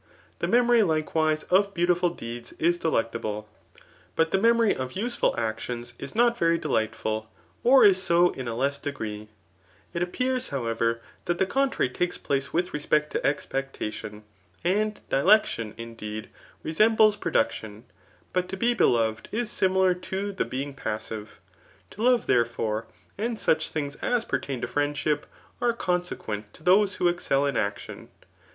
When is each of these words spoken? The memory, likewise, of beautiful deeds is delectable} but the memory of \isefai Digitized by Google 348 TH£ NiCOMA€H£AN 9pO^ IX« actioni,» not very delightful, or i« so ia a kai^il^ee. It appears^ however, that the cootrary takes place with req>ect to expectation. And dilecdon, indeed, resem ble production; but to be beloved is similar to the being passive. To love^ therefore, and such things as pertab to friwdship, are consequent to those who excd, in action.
The 0.39 0.47
memory, 0.47 0.81
likewise, 0.81 1.43
of 1.51 1.75
beautiful 1.75 2.09
deeds 2.09 2.53
is 2.53 2.79
delectable} 2.79 3.47
but 4.15 4.31
the 4.31 4.39
memory 4.41 4.73
of 4.75 4.93
\isefai 4.93 4.95
Digitized 4.95 4.95
by 4.95 4.97
Google 4.97 5.31
348 5.37 5.61
TH£ 5.61 5.61
NiCOMA€H£AN 5.61 5.61
9pO^ 5.61 5.61
IX« 5.61 5.67
actioni,» 6.01 6.15
not 6.15 6.37
very 6.39 6.57
delightful, 6.57 7.29
or 7.63 7.85
i« 7.85 7.91
so 7.91 8.33
ia 8.35 8.41
a 8.41 8.45
kai^il^ee. 8.45 9.27
It 9.93 10.01
appears^ 10.11 10.49
however, 10.49 11.01
that 11.25 11.37
the 11.37 11.45
cootrary 11.45 11.93
takes 11.93 12.17
place 12.17 12.51
with 12.51 12.71
req>ect 12.71 13.09
to 13.11 13.23
expectation. 13.23 14.23
And 14.63 14.99
dilecdon, 15.11 15.75
indeed, 15.77 16.29
resem 16.65 16.97
ble 16.97 17.11
production; 17.13 17.83
but 18.33 18.49
to 18.49 18.57
be 18.57 18.73
beloved 18.73 19.29
is 19.31 19.51
similar 19.51 19.93
to 19.93 20.31
the 20.31 20.45
being 20.45 20.73
passive. 20.73 21.39
To 21.91 22.01
love^ 22.01 22.25
therefore, 22.25 22.87
and 23.19 23.37
such 23.37 23.69
things 23.69 23.93
as 23.97 24.25
pertab 24.25 24.61
to 24.61 24.67
friwdship, 24.67 25.25
are 25.61 25.73
consequent 25.73 26.51
to 26.55 26.63
those 26.63 26.95
who 26.95 27.05
excd, 27.05 27.47
in 27.47 27.55
action. 27.55 28.09